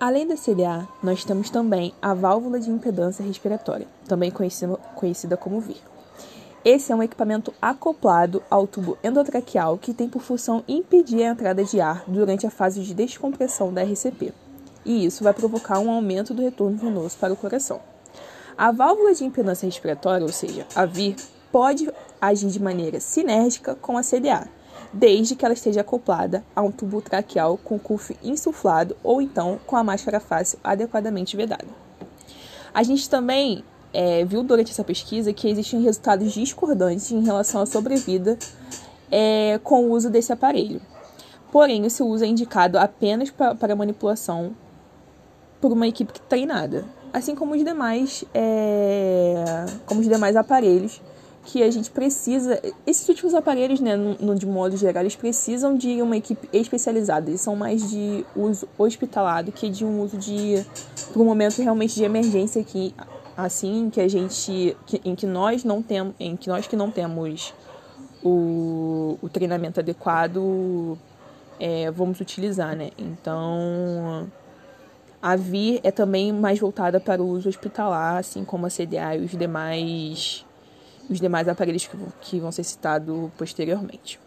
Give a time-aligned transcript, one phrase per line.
[0.00, 5.60] Além da CDA, nós temos também a válvula de impedância respiratória, também conhecida, conhecida como
[5.60, 5.76] VIR.
[6.64, 11.64] Esse é um equipamento acoplado ao tubo endotraqueal que tem por função impedir a entrada
[11.64, 14.32] de ar durante a fase de descompressão da RCP,
[14.84, 17.80] e isso vai provocar um aumento do retorno venoso para o coração.
[18.56, 21.16] A válvula de impedância respiratória, ou seja, a VIR,
[21.50, 21.90] pode
[22.20, 24.46] agir de maneira sinérgica com a CDA,
[24.92, 29.76] desde que ela esteja acoplada a um tubo traqueal com cuff insuflado ou então com
[29.76, 31.66] a máscara fácil adequadamente vedada.
[32.72, 37.66] A gente também é, viu durante essa pesquisa que existem resultados discordantes em relação à
[37.66, 38.38] sobrevida
[39.10, 40.80] é, com o uso desse aparelho.
[41.50, 44.54] Porém, esse uso é indicado apenas para manipulação
[45.60, 51.00] por uma equipe treinada, assim como os demais, é, como os demais aparelhos
[51.48, 52.60] que a gente precisa.
[52.86, 57.30] Esses últimos aparelhos, né, no, de modo geral, eles precisam de uma equipe especializada.
[57.30, 60.64] Eles são mais de uso hospitalado que de um uso de.
[61.10, 62.94] para um momento realmente de emergência que
[63.34, 66.90] assim que a gente que, em que nós não temos em que nós que não
[66.90, 67.54] temos
[68.22, 70.98] o, o treinamento adequado
[71.60, 74.28] é, vamos utilizar né então
[75.22, 79.24] a VIR é também mais voltada para o uso hospitalar assim como a CDA e
[79.24, 80.44] os demais
[81.08, 81.88] os demais aparelhos
[82.20, 84.18] que, vão ser citados posteriormente.